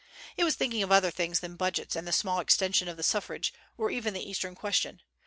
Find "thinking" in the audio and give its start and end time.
0.55-0.81